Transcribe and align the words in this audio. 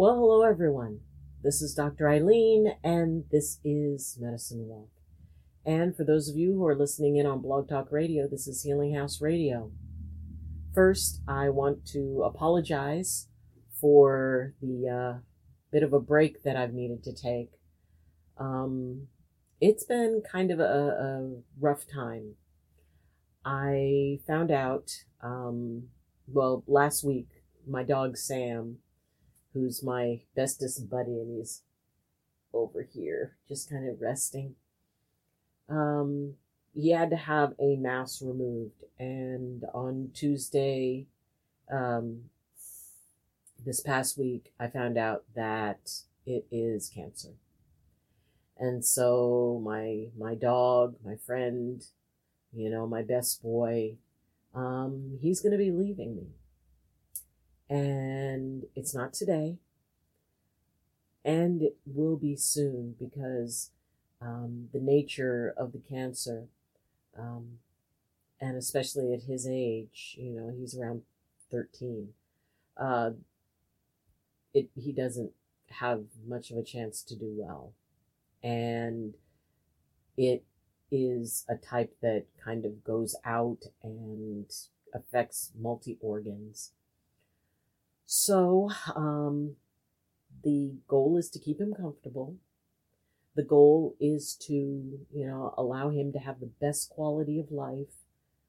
Well, 0.00 0.14
hello 0.14 0.42
everyone. 0.42 1.00
This 1.42 1.60
is 1.60 1.74
Dr. 1.74 2.04
Ayleen, 2.04 2.76
and 2.84 3.24
this 3.32 3.58
is 3.64 4.16
Medicine 4.20 4.68
Walk. 4.68 4.90
And 5.66 5.96
for 5.96 6.04
those 6.04 6.28
of 6.28 6.36
you 6.36 6.52
who 6.52 6.64
are 6.68 6.76
listening 6.76 7.16
in 7.16 7.26
on 7.26 7.42
Blog 7.42 7.68
Talk 7.68 7.90
Radio, 7.90 8.28
this 8.28 8.46
is 8.46 8.62
Healing 8.62 8.94
House 8.94 9.20
Radio. 9.20 9.72
First, 10.72 11.20
I 11.26 11.48
want 11.48 11.84
to 11.86 12.22
apologize 12.24 13.26
for 13.80 14.54
the 14.62 14.88
uh, 14.88 15.18
bit 15.72 15.82
of 15.82 15.92
a 15.92 15.98
break 15.98 16.44
that 16.44 16.54
I've 16.54 16.74
needed 16.74 17.02
to 17.02 17.12
take. 17.12 17.50
Um, 18.38 19.08
it's 19.60 19.82
been 19.82 20.22
kind 20.30 20.52
of 20.52 20.60
a, 20.60 20.62
a 20.62 21.40
rough 21.58 21.88
time. 21.92 22.36
I 23.44 24.20
found 24.28 24.52
out, 24.52 24.92
um, 25.24 25.88
well, 26.28 26.62
last 26.68 27.02
week, 27.02 27.42
my 27.66 27.82
dog 27.82 28.16
Sam, 28.16 28.78
who's 29.52 29.82
my 29.82 30.20
bestest 30.34 30.88
buddy, 30.88 31.20
and 31.20 31.38
he's 31.38 31.62
over 32.52 32.82
here, 32.82 33.36
just 33.48 33.70
kind 33.70 33.88
of 33.88 34.00
resting. 34.00 34.54
Um, 35.68 36.34
he 36.74 36.90
had 36.90 37.10
to 37.10 37.16
have 37.16 37.54
a 37.58 37.76
mass 37.76 38.22
removed, 38.22 38.84
and 38.98 39.64
on 39.74 40.10
Tuesday, 40.14 41.06
um, 41.70 42.30
this 43.64 43.80
past 43.80 44.16
week, 44.16 44.52
I 44.58 44.68
found 44.68 44.96
out 44.96 45.24
that 45.34 45.90
it 46.24 46.46
is 46.50 46.88
cancer. 46.88 47.34
And 48.58 48.84
so 48.84 49.60
my 49.64 50.08
my 50.16 50.34
dog, 50.34 50.96
my 51.04 51.16
friend, 51.16 51.84
you 52.52 52.70
know, 52.70 52.86
my 52.86 53.02
best 53.02 53.42
boy, 53.42 53.96
um, 54.54 55.18
he's 55.20 55.40
going 55.40 55.52
to 55.52 55.58
be 55.58 55.70
leaving 55.70 56.16
me. 56.16 56.26
And 57.68 58.64
it's 58.74 58.94
not 58.94 59.12
today. 59.12 59.58
And 61.24 61.62
it 61.62 61.76
will 61.84 62.16
be 62.16 62.36
soon 62.36 62.94
because 62.98 63.70
um, 64.20 64.68
the 64.72 64.80
nature 64.80 65.52
of 65.56 65.72
the 65.72 65.78
cancer, 65.78 66.46
um, 67.18 67.58
and 68.40 68.56
especially 68.56 69.12
at 69.12 69.24
his 69.24 69.46
age, 69.46 70.16
you 70.18 70.30
know, 70.30 70.54
he's 70.56 70.76
around 70.78 71.02
13, 71.50 72.08
uh, 72.76 73.10
it, 74.54 74.70
he 74.74 74.92
doesn't 74.92 75.32
have 75.70 76.04
much 76.26 76.50
of 76.50 76.56
a 76.56 76.62
chance 76.62 77.02
to 77.02 77.14
do 77.14 77.34
well. 77.36 77.72
And 78.42 79.14
it 80.16 80.44
is 80.90 81.44
a 81.48 81.56
type 81.56 81.94
that 82.00 82.24
kind 82.42 82.64
of 82.64 82.82
goes 82.82 83.14
out 83.24 83.64
and 83.82 84.50
affects 84.94 85.52
multi 85.58 85.98
organs. 86.00 86.72
So, 88.10 88.70
um, 88.96 89.56
the 90.42 90.78
goal 90.88 91.18
is 91.18 91.28
to 91.28 91.38
keep 91.38 91.60
him 91.60 91.74
comfortable. 91.74 92.36
The 93.36 93.42
goal 93.42 93.96
is 94.00 94.34
to, 94.46 94.54
you 94.54 95.26
know, 95.26 95.52
allow 95.58 95.90
him 95.90 96.14
to 96.14 96.18
have 96.18 96.40
the 96.40 96.50
best 96.58 96.88
quality 96.88 97.38
of 97.38 97.52
life 97.52 98.06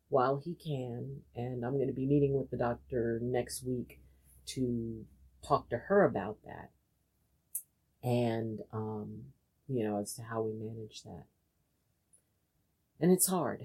while 0.07 0.37
he 0.37 0.55
can. 0.55 1.23
And 1.35 1.65
I'm 1.65 1.73
going 1.73 1.89
to 1.89 1.93
be 1.93 2.05
meeting 2.05 2.37
with 2.37 2.51
the 2.51 2.57
doctor 2.57 3.19
next 3.21 3.65
week 3.65 3.99
to 4.45 5.05
talk 5.45 5.69
to 5.71 5.77
her 5.77 6.05
about 6.05 6.37
that. 6.45 6.69
And, 8.01 8.61
um, 8.71 9.23
you 9.67 9.83
know, 9.83 9.99
as 9.99 10.13
to 10.13 10.21
how 10.21 10.41
we 10.41 10.53
manage 10.53 11.03
that. 11.03 11.25
And 13.01 13.11
it's 13.11 13.27
hard. 13.27 13.63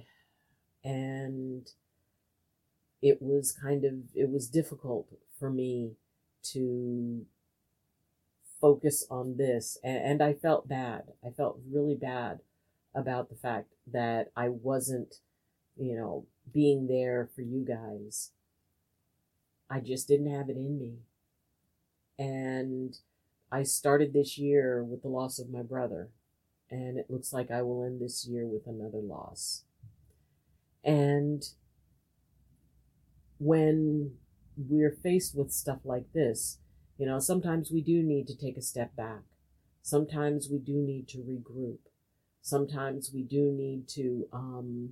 And 0.83 1.70
it 3.01 3.23
was 3.23 3.53
kind 3.53 3.84
of, 3.84 3.95
it 4.12 4.29
was 4.29 4.48
difficult 4.48 5.06
for 5.38 5.50
me 5.50 5.92
to 6.52 7.27
focus 8.60 9.06
on 9.10 9.36
this. 9.36 9.78
And, 9.82 9.98
and 9.98 10.22
I 10.22 10.32
felt 10.32 10.68
bad. 10.68 11.12
I 11.24 11.30
felt 11.30 11.60
really 11.70 11.94
bad 11.94 12.40
about 12.94 13.28
the 13.28 13.36
fact 13.36 13.68
that 13.92 14.30
I 14.36 14.48
wasn't, 14.48 15.17
you 15.77 15.96
know, 15.96 16.27
being 16.52 16.86
there 16.86 17.28
for 17.34 17.42
you 17.42 17.64
guys. 17.64 18.30
I 19.68 19.80
just 19.80 20.08
didn't 20.08 20.33
have 20.33 20.48
it 20.48 20.56
in 20.56 20.78
me. 20.78 20.94
And 22.18 22.96
I 23.50 23.62
started 23.62 24.12
this 24.12 24.39
year 24.39 24.83
with 24.83 25.02
the 25.02 25.08
loss 25.08 25.39
of 25.39 25.50
my 25.50 25.62
brother, 25.62 26.11
and 26.70 26.98
it 26.98 27.11
looks 27.11 27.33
like 27.33 27.50
I 27.50 27.62
will 27.62 27.84
end 27.84 28.00
this 28.00 28.27
year 28.27 28.46
with 28.46 28.67
another 28.67 28.98
loss. 28.98 29.64
And 30.84 31.46
when 33.39 34.12
we're 34.57 34.91
faced 35.03 35.35
with 35.35 35.53
stuff 35.53 35.81
like 35.85 36.13
this, 36.13 36.59
you 36.98 37.07
know, 37.07 37.19
sometimes 37.19 37.70
we 37.73 37.81
do 37.81 38.03
need 38.03 38.27
to 38.29 38.37
take 38.37 38.57
a 38.57 38.63
step 38.63 38.95
back. 38.97 39.23
Sometimes 39.83 40.48
we 40.51 40.59
do 40.59 40.75
need 40.75 41.09
to 41.09 41.19
regroup. 41.19 41.79
Sometimes 42.41 43.11
we 43.13 43.23
do 43.23 43.53
need 43.53 43.89
to, 43.89 44.29
um, 44.33 44.91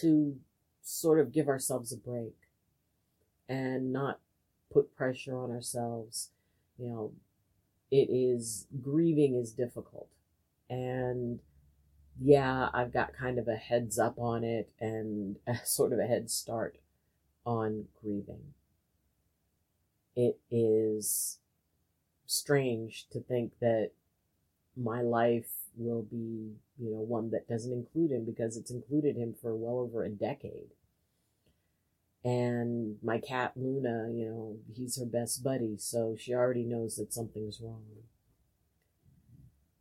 to 0.00 0.36
sort 0.82 1.18
of 1.18 1.32
give 1.32 1.48
ourselves 1.48 1.92
a 1.92 1.96
break 1.96 2.36
and 3.48 3.92
not 3.92 4.20
put 4.72 4.94
pressure 4.94 5.36
on 5.36 5.50
ourselves 5.50 6.30
you 6.80 6.88
know, 6.88 7.12
it 7.90 8.08
is 8.10 8.66
grieving 8.80 9.34
is 9.34 9.52
difficult. 9.52 10.08
And 10.70 11.40
yeah, 12.20 12.70
I've 12.72 12.92
got 12.92 13.12
kind 13.12 13.38
of 13.38 13.48
a 13.48 13.56
heads 13.56 13.98
up 13.98 14.18
on 14.18 14.44
it 14.44 14.70
and 14.80 15.36
a 15.46 15.58
sort 15.64 15.92
of 15.92 15.98
a 15.98 16.06
head 16.06 16.30
start 16.30 16.78
on 17.44 17.86
grieving. 18.02 18.54
It 20.16 20.38
is 20.50 21.38
strange 22.26 23.06
to 23.10 23.20
think 23.20 23.52
that 23.60 23.90
my 24.76 25.02
life 25.02 25.50
will 25.76 26.02
be, 26.02 26.56
you 26.78 26.90
know, 26.90 27.00
one 27.00 27.30
that 27.30 27.48
doesn't 27.48 27.72
include 27.72 28.10
him 28.10 28.24
because 28.24 28.56
it's 28.56 28.70
included 28.70 29.16
him 29.16 29.34
for 29.40 29.54
well 29.54 29.78
over 29.78 30.04
a 30.04 30.10
decade. 30.10 30.70
And 32.22 32.96
my 33.02 33.18
cat 33.18 33.52
Luna, 33.56 34.10
you 34.12 34.26
know, 34.26 34.56
he's 34.74 34.98
her 34.98 35.06
best 35.06 35.42
buddy, 35.42 35.76
so 35.78 36.16
she 36.18 36.34
already 36.34 36.64
knows 36.64 36.96
that 36.96 37.14
something's 37.14 37.60
wrong. 37.62 37.84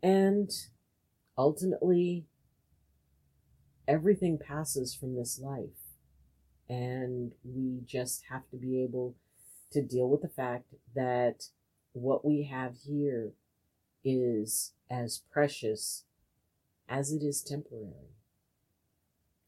And 0.01 0.49
ultimately, 1.37 2.25
everything 3.87 4.37
passes 4.37 4.95
from 4.95 5.15
this 5.15 5.39
life. 5.39 5.88
And 6.69 7.31
we 7.43 7.81
just 7.85 8.23
have 8.29 8.47
to 8.51 8.57
be 8.57 8.83
able 8.83 9.15
to 9.71 9.81
deal 9.81 10.07
with 10.07 10.21
the 10.21 10.29
fact 10.29 10.65
that 10.95 11.45
what 11.93 12.23
we 12.23 12.43
have 12.43 12.75
here 12.85 13.31
is 14.03 14.73
as 14.89 15.23
precious 15.31 16.03
as 16.87 17.11
it 17.11 17.23
is 17.23 17.41
temporary. 17.41 18.13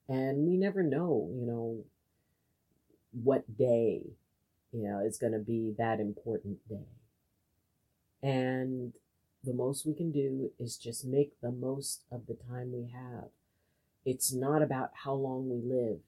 And 0.07 0.47
we 0.47 0.57
never 0.57 0.83
know, 0.83 1.29
you 1.33 1.45
know, 1.45 1.83
what 3.11 3.57
day, 3.57 4.01
you 4.71 4.83
know, 4.83 4.99
is 4.99 5.17
going 5.17 5.33
to 5.33 5.39
be 5.39 5.73
that 5.77 5.99
important 5.99 6.67
day. 6.67 6.87
And 8.21 8.93
the 9.43 9.53
most 9.53 9.85
we 9.85 9.93
can 9.93 10.11
do 10.11 10.51
is 10.59 10.77
just 10.77 11.05
make 11.05 11.39
the 11.41 11.51
most 11.51 12.03
of 12.11 12.27
the 12.27 12.35
time 12.49 12.71
we 12.71 12.91
have. 12.93 13.29
It's 14.05 14.33
not 14.33 14.61
about 14.61 14.91
how 15.03 15.13
long 15.13 15.49
we 15.49 15.61
live. 15.63 15.99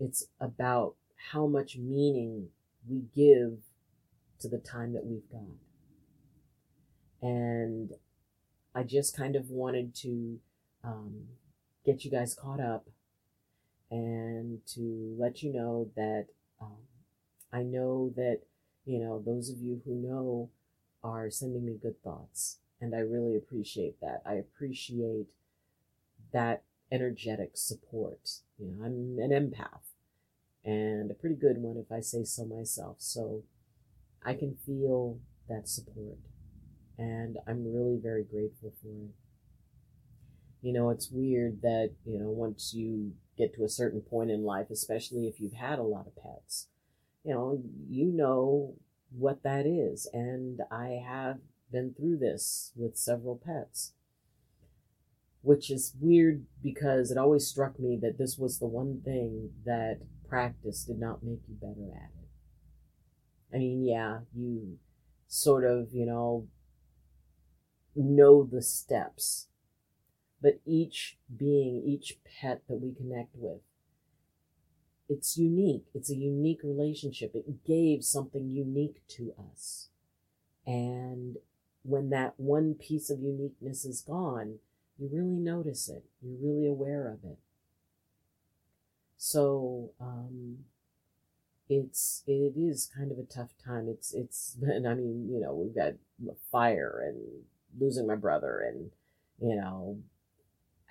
It's 0.00 0.26
about 0.40 0.94
how 1.30 1.46
much 1.46 1.76
meaning 1.76 2.48
we 2.88 3.04
give 3.14 3.58
to 4.40 4.48
the 4.48 4.58
time 4.58 4.92
that 4.92 5.06
we've 5.06 5.28
got. 5.30 5.58
And 7.22 7.92
I 8.74 8.82
just 8.82 9.16
kind 9.16 9.36
of 9.36 9.50
wanted 9.50 9.94
to 9.96 10.38
um, 10.82 11.28
get 11.86 12.04
you 12.04 12.10
guys 12.10 12.34
caught 12.34 12.60
up 12.60 12.88
and 13.90 14.60
to 14.74 15.14
let 15.18 15.42
you 15.42 15.52
know 15.52 15.90
that 15.96 16.26
um, 16.60 16.76
I 17.52 17.62
know 17.62 18.12
that, 18.16 18.40
you 18.84 18.98
know, 18.98 19.22
those 19.24 19.48
of 19.48 19.58
you 19.58 19.80
who 19.84 19.94
know 19.94 20.50
are 21.02 21.30
sending 21.30 21.64
me 21.64 21.78
good 21.80 22.02
thoughts. 22.02 22.58
And 22.80 22.94
I 22.94 22.98
really 22.98 23.36
appreciate 23.36 24.00
that. 24.00 24.22
I 24.26 24.34
appreciate 24.34 25.28
that 26.32 26.64
energetic 26.92 27.52
support. 27.56 28.40
You 28.58 28.68
know, 28.68 28.84
I'm 28.84 29.18
an 29.18 29.30
empath 29.30 29.80
and 30.64 31.10
a 31.10 31.14
pretty 31.14 31.36
good 31.36 31.58
one 31.58 31.76
if 31.76 31.92
I 31.92 32.00
say 32.00 32.24
so 32.24 32.44
myself. 32.44 32.96
So 32.98 33.42
I 34.24 34.34
can 34.34 34.56
feel 34.64 35.18
that 35.48 35.68
support 35.68 36.18
and 36.98 37.38
I'm 37.46 37.72
really 37.72 37.98
very 38.02 38.24
grateful 38.24 38.72
for 38.82 38.88
it. 38.88 39.14
You 40.62 40.72
know, 40.72 40.90
it's 40.90 41.10
weird 41.10 41.60
that, 41.62 41.90
you 42.06 42.18
know, 42.18 42.30
once 42.30 42.72
you 42.72 43.12
get 43.36 43.54
to 43.54 43.64
a 43.64 43.68
certain 43.68 44.00
point 44.00 44.30
in 44.30 44.44
life, 44.44 44.70
especially 44.70 45.26
if 45.26 45.40
you've 45.40 45.54
had 45.54 45.78
a 45.78 45.82
lot 45.82 46.06
of 46.06 46.16
pets, 46.16 46.68
you 47.24 47.34
know, 47.34 47.60
you 47.88 48.06
know 48.06 48.74
what 49.10 49.42
that 49.42 49.66
is. 49.66 50.08
And 50.12 50.60
I 50.70 51.02
have 51.06 51.38
been 51.70 51.92
through 51.94 52.18
this 52.18 52.72
with 52.76 52.96
several 52.96 53.36
pets, 53.44 53.92
which 55.44 55.70
is 55.70 55.94
weird 56.00 56.44
because 56.62 57.10
it 57.10 57.18
always 57.18 57.46
struck 57.46 57.78
me 57.78 57.98
that 58.00 58.18
this 58.18 58.38
was 58.38 58.58
the 58.58 58.66
one 58.66 59.02
thing 59.04 59.50
that 59.66 60.00
practice 60.26 60.84
did 60.84 60.98
not 60.98 61.22
make 61.22 61.40
you 61.46 61.54
better 61.60 61.92
at 61.94 62.10
it. 62.18 63.54
I 63.54 63.58
mean, 63.58 63.84
yeah, 63.84 64.20
you 64.34 64.78
sort 65.28 65.64
of, 65.64 65.92
you 65.92 66.06
know, 66.06 66.48
know 67.94 68.42
the 68.42 68.62
steps. 68.62 69.48
But 70.40 70.60
each 70.64 71.18
being, 71.34 71.82
each 71.86 72.18
pet 72.24 72.62
that 72.68 72.80
we 72.80 72.94
connect 72.94 73.34
with, 73.34 73.60
it's 75.08 75.36
unique. 75.36 75.84
It's 75.94 76.10
a 76.10 76.16
unique 76.16 76.60
relationship. 76.64 77.34
It 77.34 77.64
gave 77.64 78.02
something 78.02 78.48
unique 78.48 79.06
to 79.08 79.34
us. 79.52 79.88
And 80.66 81.36
when 81.82 82.08
that 82.10 82.34
one 82.38 82.74
piece 82.74 83.10
of 83.10 83.20
uniqueness 83.20 83.84
is 83.84 84.00
gone, 84.00 84.60
you 84.98 85.08
really 85.12 85.36
notice 85.36 85.88
it. 85.88 86.04
You're 86.22 86.38
really 86.40 86.66
aware 86.66 87.08
of 87.08 87.24
it. 87.24 87.38
So, 89.16 89.90
um, 90.00 90.58
it's 91.68 92.22
it 92.26 92.54
is 92.56 92.90
kind 92.94 93.10
of 93.10 93.18
a 93.18 93.22
tough 93.22 93.50
time. 93.64 93.88
It's 93.88 94.12
it's 94.12 94.56
and 94.62 94.86
I 94.86 94.94
mean 94.94 95.28
you 95.30 95.40
know 95.40 95.54
we've 95.54 95.74
got 95.74 95.94
fire 96.50 97.02
and 97.06 97.44
losing 97.78 98.06
my 98.06 98.16
brother 98.16 98.60
and 98.60 98.90
you 99.40 99.56
know 99.56 99.98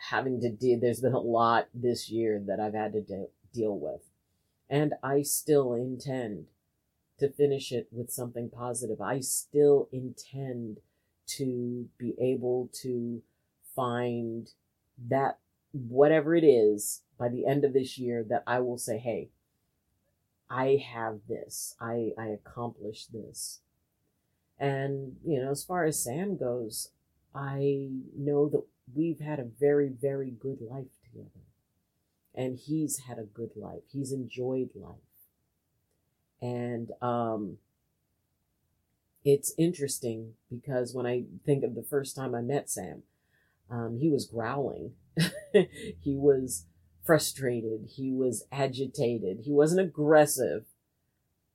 having 0.09 0.41
to 0.41 0.49
deal. 0.49 0.79
There's 0.79 1.01
been 1.01 1.13
a 1.13 1.19
lot 1.19 1.67
this 1.73 2.09
year 2.09 2.41
that 2.47 2.59
I've 2.59 2.73
had 2.73 2.93
to 2.93 3.01
de- 3.01 3.27
deal 3.53 3.77
with, 3.77 4.01
and 4.69 4.93
I 5.03 5.21
still 5.21 5.73
intend 5.73 6.47
to 7.19 7.29
finish 7.29 7.71
it 7.71 7.87
with 7.91 8.11
something 8.11 8.49
positive. 8.49 8.99
I 8.99 9.19
still 9.19 9.87
intend 9.91 10.79
to 11.25 11.87
be 11.97 12.15
able 12.19 12.69
to 12.81 13.21
find 13.75 14.49
that 15.09 15.39
whatever 15.71 16.35
it 16.35 16.43
is 16.43 17.01
by 17.17 17.29
the 17.29 17.45
end 17.45 17.63
of 17.63 17.73
this 17.73 17.97
year 17.97 18.23
that 18.29 18.43
I 18.45 18.59
will 18.59 18.77
say, 18.77 18.97
hey, 18.97 19.29
I 20.49 20.83
have 20.93 21.21
this. 21.27 21.75
I, 21.81 22.11
I 22.17 22.27
accomplished 22.27 23.11
this. 23.11 23.61
And, 24.59 25.17
you 25.25 25.41
know, 25.41 25.51
as 25.51 25.63
far 25.63 25.83
as 25.85 26.01
Sam 26.01 26.37
goes, 26.37 26.89
I 27.33 27.89
know 28.15 28.47
that 28.49 28.63
we've 28.95 29.19
had 29.19 29.39
a 29.39 29.45
very, 29.59 29.89
very 29.89 30.29
good 30.29 30.59
life 30.61 30.91
together. 31.03 31.29
And 32.35 32.57
he's 32.57 32.99
had 33.07 33.17
a 33.17 33.23
good 33.23 33.51
life. 33.55 33.81
He's 33.91 34.11
enjoyed 34.11 34.69
life. 34.75 34.97
And 36.41 36.91
um, 37.01 37.57
it's 39.23 39.53
interesting 39.57 40.33
because 40.49 40.93
when 40.93 41.05
I 41.05 41.23
think 41.45 41.63
of 41.63 41.75
the 41.75 41.83
first 41.83 42.15
time 42.15 42.35
I 42.35 42.41
met 42.41 42.69
Sam, 42.69 43.03
um, 43.69 43.97
he 43.99 44.09
was 44.09 44.25
growling. 44.25 44.93
he 45.53 46.15
was 46.17 46.65
frustrated. 47.05 47.89
He 47.95 48.11
was 48.11 48.45
agitated. 48.51 49.41
He 49.43 49.51
wasn't 49.51 49.81
aggressive, 49.81 50.65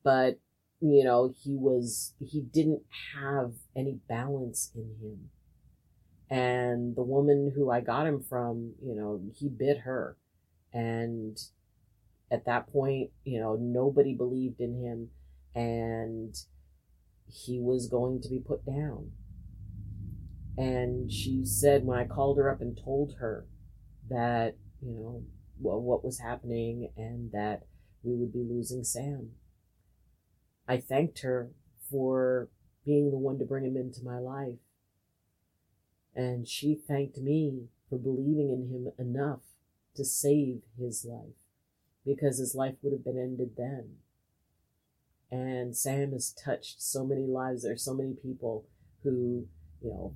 but 0.03 0.39
you 0.81 1.03
know, 1.03 1.35
he 1.43 1.57
was, 1.57 2.15
he 2.21 2.41
didn't 2.41 2.83
have 3.15 3.53
any 3.75 3.99
balance 4.09 4.71
in 4.75 4.95
him. 5.03 5.31
And 6.31 6.95
the 6.95 7.03
woman 7.03 7.53
who 7.55 7.71
I 7.71 7.81
got 7.81 8.07
him 8.07 8.23
from, 8.23 8.75
you 8.83 8.95
know, 8.95 9.21
he 9.35 9.49
bit 9.49 9.79
her. 9.79 10.17
And 10.73 11.37
at 12.31 12.45
that 12.45 12.71
point, 12.71 13.11
you 13.25 13.41
know, 13.41 13.57
nobody 13.57 14.15
believed 14.15 14.61
in 14.61 14.75
him 14.75 15.09
and 15.55 16.37
he 17.27 17.61
was 17.61 17.89
going 17.89 18.21
to 18.23 18.29
be 18.29 18.39
put 18.39 18.65
down. 18.65 19.11
And 20.59 21.13
she 21.13 21.45
said 21.45 21.85
when 21.85 22.01
I 22.01 22.05
called 22.05 22.37
her 22.37 22.51
up 22.51 22.61
and 22.61 22.77
told 22.77 23.15
her 23.21 23.47
that, 24.11 24.57
you 24.83 24.91
know, 24.91 25.23
well, 25.61 25.81
what 25.81 26.05
was 26.05 26.19
happening 26.19 26.91
and 26.97 27.31
that 27.31 27.63
we 28.03 28.17
would 28.17 28.33
be 28.33 28.43
losing 28.43 28.83
Sam. 28.83 29.31
I 30.67 30.79
thanked 30.79 31.21
her 31.21 31.53
for 31.89 32.49
being 32.85 33.13
the 33.13 33.19
one 33.19 33.39
to 33.39 33.45
bring 33.45 33.67
him 33.67 33.77
into 33.77 34.03
my 34.03 34.19
life. 34.19 34.59
And 36.17 36.49
she 36.49 36.75
thanked 36.75 37.19
me 37.19 37.69
for 37.89 37.97
believing 37.97 38.51
in 38.51 38.69
him 38.69 38.93
enough 38.99 39.43
to 39.95 40.05
save 40.05 40.63
his 40.77 41.05
life 41.05 41.37
because 42.05 42.39
his 42.39 42.57
life 42.57 42.75
would 42.83 42.93
have 42.93 43.05
been 43.05 43.17
ended 43.17 43.51
then. 43.57 43.99
And 45.31 45.77
Sam 45.77 46.11
has 46.11 46.33
touched 46.33 46.83
so 46.83 47.05
many 47.05 47.27
lives. 47.29 47.63
There's 47.63 47.85
so 47.85 47.95
many 47.95 48.15
people 48.15 48.67
who, 49.05 49.47
you 49.81 49.91
know, 49.91 50.15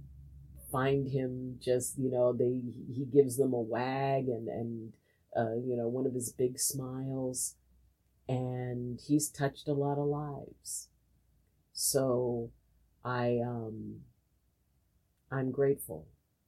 find 0.73 1.09
him 1.09 1.59
just, 1.61 1.99
you 1.99 2.11
know, 2.11 2.33
they 2.33 2.61
he 2.93 3.05
gives 3.05 3.37
them 3.37 3.53
a 3.53 3.61
wag 3.61 4.29
and 4.29 4.49
and 4.49 4.93
uh, 5.37 5.55
you 5.55 5.77
know, 5.77 5.89
one 5.89 6.07
of 6.07 6.15
his 6.15 6.33
big 6.33 6.59
smiles. 6.59 7.55
And 8.29 9.01
he's 9.07 9.29
touched 9.29 9.69
a 9.69 9.73
lot 9.73 9.99
of 9.99 10.07
lives. 10.07 10.89
So 11.73 12.51
I, 13.05 13.41
um, 13.45 14.01
I'm 15.31 15.51
grateful 15.51 16.07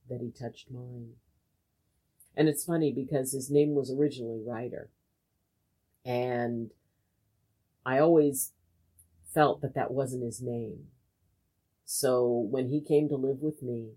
that 0.09 0.21
he 0.21 0.31
touched 0.31 0.71
mine. 0.71 1.15
And 2.37 2.49
it's 2.49 2.65
funny 2.65 2.93
because 2.93 3.33
his 3.33 3.51
name 3.51 3.75
was 3.75 3.91
originally 3.91 4.43
Ryder. 4.47 4.91
And 6.05 6.71
I 7.85 7.99
always 7.99 8.53
felt 9.33 9.61
that 9.63 9.75
that 9.75 9.91
wasn't 9.93 10.25
his 10.25 10.41
name. 10.41 10.89
So 11.85 12.29
when 12.29 12.69
he 12.69 12.81
came 12.81 13.09
to 13.09 13.17
live 13.17 13.39
with 13.41 13.63
me, 13.63 13.93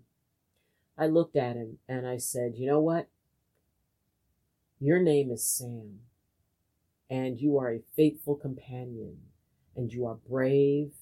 I 0.98 1.06
looked 1.06 1.36
at 1.36 1.54
him 1.54 1.78
and 1.88 2.06
I 2.06 2.16
said, 2.16 2.54
you 2.56 2.66
know 2.66 2.80
what? 2.80 3.08
Your 4.80 5.00
name 5.00 5.30
is 5.30 5.44
Sam, 5.44 6.00
and 7.10 7.40
you 7.40 7.58
are 7.58 7.72
a 7.72 7.82
faithful 7.96 8.36
companion, 8.36 9.18
and 9.74 9.92
you 9.92 10.06
are 10.06 10.14
brave, 10.14 10.92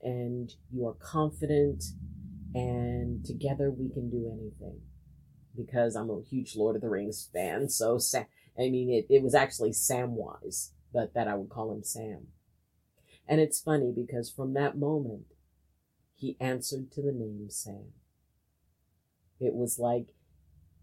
and 0.00 0.52
you 0.72 0.86
are 0.86 0.94
confident, 0.94 1.84
and 2.54 3.24
together 3.24 3.70
we 3.70 3.88
can 3.88 4.08
do 4.08 4.30
anything. 4.32 4.80
Because 5.56 5.96
I'm 5.96 6.10
a 6.10 6.22
huge 6.22 6.54
Lord 6.54 6.76
of 6.76 6.82
the 6.82 6.88
Rings 6.88 7.28
fan, 7.32 7.68
so 7.68 7.98
Sam, 7.98 8.26
I 8.56 8.70
mean, 8.70 8.88
it, 8.88 9.12
it 9.12 9.22
was 9.22 9.34
actually 9.34 9.70
Samwise, 9.70 10.70
but 10.92 11.14
that 11.14 11.26
I 11.26 11.34
would 11.34 11.48
call 11.48 11.72
him 11.72 11.82
Sam. 11.82 12.28
And 13.26 13.40
it's 13.40 13.60
funny 13.60 13.92
because 13.94 14.30
from 14.30 14.54
that 14.54 14.78
moment, 14.78 15.26
he 16.14 16.36
answered 16.40 16.92
to 16.92 17.02
the 17.02 17.12
name 17.12 17.46
Sam. 17.50 17.92
It 19.40 19.54
was 19.54 19.78
like 19.78 20.06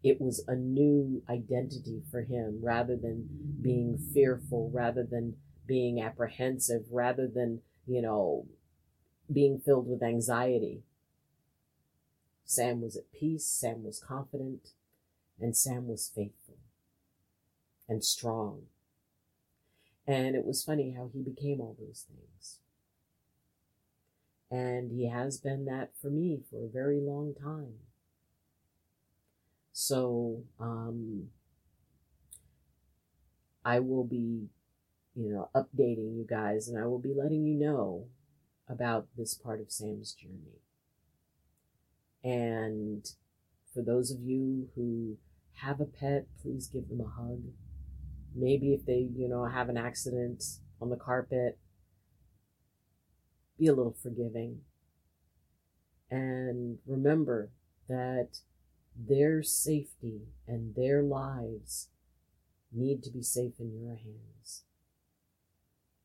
it 0.04 0.22
was 0.22 0.44
a 0.48 0.56
new 0.56 1.24
identity 1.28 2.04
for 2.12 2.22
him 2.22 2.60
rather 2.62 2.96
than 2.96 3.28
being 3.62 3.98
fearful, 3.98 4.70
rather 4.72 5.04
than 5.04 5.38
being 5.66 6.00
apprehensive, 6.00 6.86
rather 6.92 7.28
than, 7.28 7.62
you 7.88 8.02
know, 8.02 8.46
being 9.32 9.60
filled 9.60 9.90
with 9.90 10.04
anxiety. 10.04 10.84
Sam 12.46 12.82
was 12.82 12.96
at 12.96 13.12
peace, 13.12 13.46
Sam 13.46 13.84
was 13.84 14.00
confident, 14.00 14.70
and 15.40 15.58
Sam 15.58 15.88
was 15.88 16.12
faithful 16.14 16.58
and 17.90 18.04
strong. 18.04 18.64
And 20.08 20.36
it 20.36 20.46
was 20.46 20.64
funny 20.64 20.92
how 20.92 21.10
he 21.12 21.22
became 21.24 21.60
all 21.60 21.76
those 21.80 22.06
things. 22.08 22.60
And 24.52 24.92
he 24.92 25.10
has 25.10 25.40
been 25.40 25.66
that 25.66 25.94
for 26.00 26.12
me 26.12 26.42
for 26.50 26.64
a 26.64 26.70
very 26.70 27.02
long 27.02 27.34
time. 27.34 27.80
So 29.78 30.46
um, 30.58 31.28
I 33.66 33.82
will 33.82 34.06
be, 34.06 34.48
you 35.14 35.30
know, 35.34 35.50
updating 35.54 36.16
you 36.16 36.26
guys 36.26 36.70
and 36.70 36.82
I 36.82 36.86
will 36.88 36.98
be 36.98 37.14
letting 37.14 37.46
you 37.46 37.56
know 37.56 38.06
about 38.70 39.08
this 39.18 39.34
part 39.34 39.60
of 39.60 39.70
Sam's 39.70 40.14
journey. 40.14 40.62
And 42.24 43.06
for 43.74 43.82
those 43.82 44.12
of 44.12 44.22
you 44.22 44.70
who 44.76 45.18
have 45.56 45.82
a 45.82 45.86
pet, 45.86 46.28
please 46.42 46.70
give 46.70 46.88
them 46.88 47.02
a 47.02 47.22
hug. 47.22 47.42
Maybe 48.34 48.74
if 48.74 48.86
they, 48.86 49.10
you 49.14 49.28
know, 49.28 49.44
have 49.44 49.68
an 49.68 49.78
accident 49.78 50.42
on 50.82 50.90
the 50.90 50.96
carpet, 50.96 51.60
be 53.60 53.68
a 53.68 53.74
little 53.74 53.98
forgiving. 54.02 54.62
And 56.10 56.78
remember 56.88 57.50
that 57.90 58.38
their 58.96 59.44
safety 59.44 60.22
and 60.48 60.76
their 60.76 61.02
lives 61.02 61.90
need 62.72 63.04
to 63.04 63.10
be 63.10 63.22
safe 63.22 63.60
in 63.60 63.74
your 63.74 63.96
hands. 63.96 64.64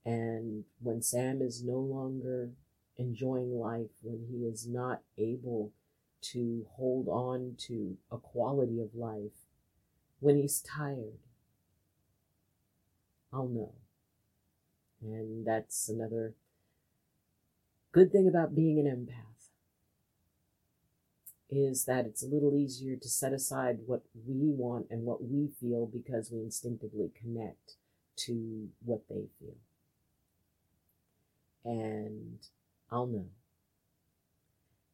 And 0.04 0.64
when 0.80 1.02
Sam 1.02 1.40
is 1.42 1.62
no 1.62 1.78
longer 1.78 2.50
enjoying 2.96 3.58
life, 3.58 3.90
when 4.02 4.26
he 4.30 4.46
is 4.46 4.66
not 4.66 5.02
able 5.18 5.72
to 6.22 6.66
hold 6.72 7.08
on 7.08 7.54
to 7.58 7.96
a 8.10 8.18
quality 8.18 8.80
of 8.80 8.94
life, 8.94 9.46
when 10.18 10.36
he's 10.36 10.60
tired, 10.60 11.18
I'll 13.32 13.48
know. 13.48 13.74
And 15.02 15.46
that's 15.46 15.88
another 15.88 16.34
good 17.92 18.12
thing 18.12 18.28
about 18.28 18.54
being 18.54 18.78
an 18.78 18.86
empath 18.86 19.29
is 21.50 21.84
that 21.84 22.06
it's 22.06 22.22
a 22.22 22.28
little 22.28 22.56
easier 22.56 22.96
to 22.96 23.08
set 23.08 23.32
aside 23.32 23.78
what 23.86 24.02
we 24.26 24.50
want 24.50 24.86
and 24.90 25.04
what 25.04 25.22
we 25.22 25.48
feel 25.60 25.86
because 25.86 26.30
we 26.30 26.40
instinctively 26.40 27.10
connect 27.20 27.76
to 28.16 28.68
what 28.84 29.00
they 29.08 29.26
feel. 29.38 29.56
And 31.64 32.38
I'll 32.90 33.06
know. 33.06 33.26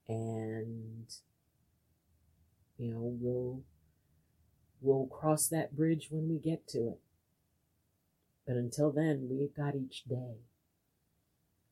And 0.08 1.06
you 2.78 2.90
know 2.92 3.16
we'll 3.20 3.62
we'll 4.80 5.06
cross 5.06 5.48
that 5.48 5.76
bridge 5.76 6.08
when 6.10 6.28
we 6.28 6.38
get 6.38 6.68
to 6.68 6.88
it. 6.88 7.00
But 8.46 8.56
until 8.56 8.92
then 8.92 9.28
we've 9.30 9.54
got 9.54 9.74
each 9.74 10.04
day 10.04 10.36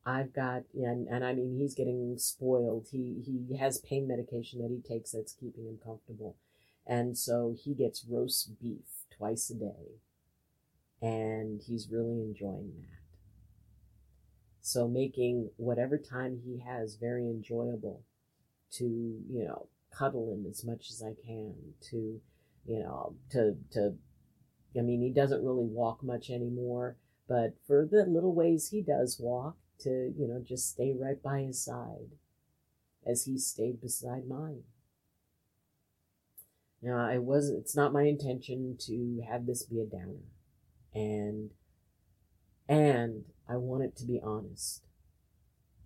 i've 0.07 0.33
got 0.33 0.63
and, 0.75 1.09
and 1.09 1.25
i 1.25 1.33
mean 1.33 1.57
he's 1.59 1.75
getting 1.75 2.17
spoiled. 2.19 2.89
He 2.91 3.23
he 3.25 3.57
has 3.57 3.79
pain 3.79 4.07
medication 4.07 4.61
that 4.61 4.71
he 4.71 4.81
takes 4.81 5.13
that's 5.13 5.33
keeping 5.33 5.67
him 5.67 5.79
comfortable. 5.85 6.37
And 6.87 7.17
so 7.17 7.55
he 7.59 7.75
gets 7.75 8.05
roast 8.09 8.61
beef 8.61 9.05
twice 9.17 9.49
a 9.51 9.55
day 9.55 10.01
and 11.01 11.61
he's 11.67 11.89
really 11.91 12.21
enjoying 12.21 12.73
that. 12.77 12.99
So 14.61 14.89
making 14.89 15.51
whatever 15.57 15.99
time 15.99 16.41
he 16.45 16.61
has 16.61 16.97
very 16.97 17.25
enjoyable 17.25 18.03
to, 18.73 18.85
you 18.85 19.45
know, 19.45 19.69
cuddle 19.91 20.33
him 20.33 20.47
as 20.51 20.65
much 20.65 20.91
as 20.91 21.03
I 21.03 21.15
can, 21.27 21.55
to, 21.91 22.21
you 22.67 22.79
know, 22.81 23.15
to, 23.31 23.57
to, 23.73 23.95
I 24.77 24.81
mean, 24.81 25.03
he 25.03 25.11
doesn't 25.11 25.45
really 25.45 25.67
walk 25.67 26.03
much 26.03 26.31
anymore, 26.31 26.97
but 27.29 27.55
for 27.67 27.87
the 27.91 28.05
little 28.05 28.35
ways 28.35 28.69
he 28.69 28.83
does 28.83 29.19
walk, 29.21 29.57
to, 29.85 30.13
you 30.19 30.27
know, 30.29 30.43
just 30.47 30.71
stay 30.71 30.95
right 30.99 31.23
by 31.23 31.41
his 31.41 31.63
side 31.63 32.11
as 33.07 33.25
he 33.25 33.39
stayed 33.39 33.81
beside 33.81 34.27
mine. 34.27 34.63
Now, 36.83 37.07
I 37.07 37.19
was, 37.19 37.49
it's 37.49 37.75
not 37.75 37.93
my 37.93 38.03
intention 38.03 38.77
to 38.81 39.23
have 39.29 39.47
this 39.47 39.63
be 39.63 39.81
a 39.81 39.85
downer. 39.85 40.29
And, 40.95 41.51
and 42.69 43.25
I 43.49 43.57
want 43.57 43.85
it 43.85 43.97
to 43.97 44.05
be 44.05 44.21
honest. 44.23 44.85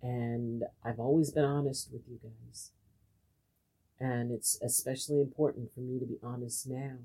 And 0.01 0.63
I've 0.83 0.99
always 0.99 1.31
been 1.31 1.45
honest 1.45 1.89
with 1.91 2.01
you 2.09 2.19
guys. 2.21 2.71
And 3.99 4.31
it's 4.31 4.59
especially 4.61 5.21
important 5.21 5.73
for 5.73 5.81
me 5.81 5.99
to 5.99 6.05
be 6.05 6.19
honest 6.23 6.67
now. 6.67 6.97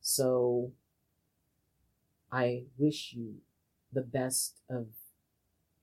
So 0.00 0.72
I 2.30 2.64
wish 2.78 3.12
you 3.12 3.36
the 3.92 4.02
best 4.02 4.60
of 4.68 4.86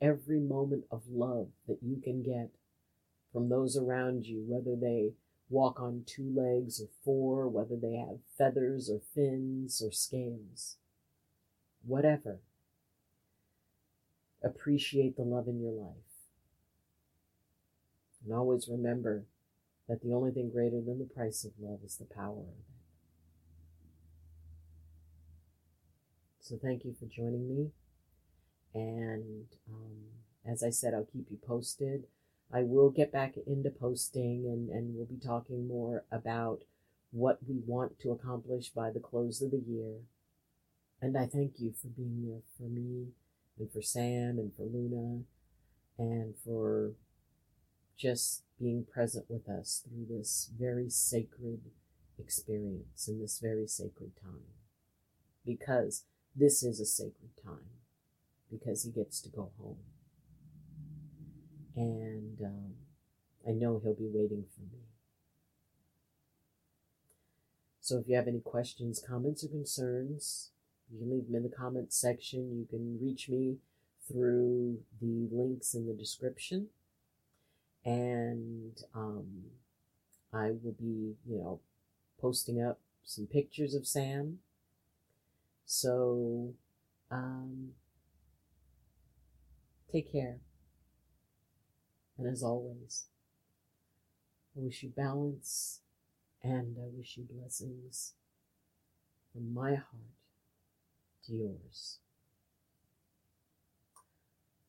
every 0.01 0.39
moment 0.39 0.85
of 0.91 1.03
love 1.09 1.49
that 1.67 1.79
you 1.81 2.01
can 2.01 2.23
get 2.23 2.49
from 3.31 3.49
those 3.49 3.77
around 3.77 4.25
you, 4.25 4.43
whether 4.47 4.75
they 4.75 5.13
walk 5.49 5.79
on 5.79 6.03
two 6.05 6.31
legs 6.35 6.81
or 6.81 6.87
four, 7.03 7.47
whether 7.47 7.75
they 7.75 7.95
have 7.95 8.19
feathers 8.37 8.89
or 8.89 9.01
fins 9.13 9.81
or 9.81 9.91
scales, 9.91 10.77
whatever 11.85 12.39
appreciate 14.43 15.17
the 15.17 15.23
love 15.23 15.47
in 15.47 15.61
your 15.61 15.71
life. 15.71 15.95
And 18.23 18.33
always 18.33 18.67
remember 18.69 19.25
that 19.87 20.01
the 20.01 20.13
only 20.13 20.31
thing 20.31 20.49
greater 20.49 20.81
than 20.81 20.99
the 20.99 21.05
price 21.05 21.43
of 21.43 21.51
love 21.59 21.79
is 21.83 21.97
the 21.97 22.05
power 22.05 22.39
of 22.39 22.47
it. 22.47 22.65
So 26.41 26.57
thank 26.61 26.83
you 26.83 26.95
for 26.99 27.05
joining 27.05 27.47
me. 27.47 27.71
And 28.73 29.45
um, 29.71 30.51
as 30.51 30.63
I 30.63 30.69
said, 30.69 30.93
I'll 30.93 31.07
keep 31.11 31.27
you 31.29 31.37
posted. 31.37 32.05
I 32.51 32.63
will 32.63 32.89
get 32.89 33.11
back 33.11 33.35
into 33.45 33.69
posting 33.69 34.45
and, 34.45 34.69
and 34.69 34.95
we'll 34.95 35.05
be 35.05 35.19
talking 35.23 35.67
more 35.67 36.03
about 36.11 36.63
what 37.11 37.39
we 37.47 37.61
want 37.65 37.99
to 37.99 38.11
accomplish 38.11 38.69
by 38.69 38.91
the 38.91 38.99
close 38.99 39.41
of 39.41 39.51
the 39.51 39.63
year. 39.65 39.97
And 41.01 41.17
I 41.17 41.25
thank 41.25 41.59
you 41.59 41.73
for 41.79 41.87
being 41.87 42.23
there 42.27 42.41
for 42.57 42.69
me 42.69 43.09
and 43.57 43.71
for 43.71 43.81
Sam 43.81 44.37
and 44.39 44.53
for 44.55 44.63
Luna 44.63 45.23
and 45.97 46.33
for 46.43 46.93
just 47.97 48.43
being 48.59 48.85
present 48.85 49.25
with 49.29 49.47
us 49.47 49.83
through 49.85 50.17
this 50.17 50.49
very 50.57 50.89
sacred 50.89 51.59
experience 52.17 53.07
in 53.07 53.19
this 53.19 53.39
very 53.39 53.67
sacred 53.67 54.11
time. 54.21 54.55
Because 55.45 56.03
this 56.35 56.63
is 56.63 56.79
a 56.79 56.85
sacred 56.85 57.31
time, 57.43 57.69
because 58.51 58.83
he 58.83 58.91
gets 58.91 59.21
to 59.21 59.29
go 59.29 59.51
home. 59.59 59.77
And 61.75 62.41
um, 62.41 62.73
I 63.47 63.51
know 63.51 63.79
he'll 63.83 63.93
be 63.93 64.09
waiting 64.11 64.45
for 64.53 64.61
me. 64.61 64.83
So 67.79 67.97
if 67.97 68.07
you 68.07 68.15
have 68.15 68.27
any 68.27 68.39
questions, 68.39 69.03
comments, 69.05 69.43
or 69.43 69.47
concerns, 69.47 70.51
you 70.91 70.99
can 70.99 71.09
leave 71.09 71.27
them 71.27 71.35
in 71.35 71.43
the 71.43 71.49
comments 71.49 71.95
section. 71.95 72.59
You 72.59 72.67
can 72.69 72.99
reach 73.01 73.29
me 73.29 73.57
through 74.07 74.79
the 75.01 75.27
links 75.31 75.73
in 75.73 75.87
the 75.87 75.93
description. 75.93 76.67
And 77.85 78.77
um, 78.93 79.45
I 80.33 80.51
will 80.51 80.75
be, 80.79 81.15
you 81.25 81.37
know, 81.37 81.61
posting 82.19 82.61
up 82.61 82.79
some 83.03 83.25
pictures 83.25 83.73
of 83.73 83.87
Sam. 83.87 84.39
So, 85.65 86.53
um, 87.09 87.69
take 89.91 90.11
care. 90.11 90.39
And 92.17 92.27
as 92.27 92.43
always, 92.43 93.05
I 94.55 94.61
wish 94.61 94.83
you 94.83 94.89
balance 94.89 95.81
and 96.43 96.77
I 96.77 96.87
wish 96.95 97.17
you 97.17 97.23
blessings 97.23 98.13
from 99.31 99.53
my 99.53 99.75
heart 99.75 100.15
to 101.25 101.33
yours. 101.33 101.99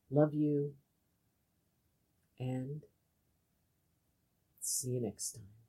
Love 0.09 0.33
you 0.33 0.73
and 2.39 2.83
see 4.59 4.89
you 4.89 5.01
next 5.01 5.33
time. 5.33 5.60